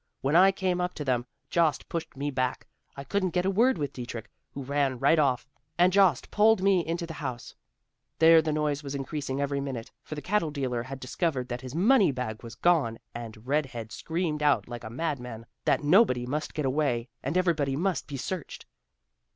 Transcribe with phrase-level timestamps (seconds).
[0.21, 2.65] When I came up to them, Jost pushed me back;
[2.97, 6.83] I couldn't get a word with Dietrich, who ran right off, and Jost pulled me
[6.83, 7.53] into the house.
[8.17, 11.75] There the noise was increasing every minute, for the cattle dealer had discovered that his
[11.75, 16.25] money bag was gone, and red head screamed out like a mad man, that nobody
[16.25, 18.65] must get away, and everybody must be searched.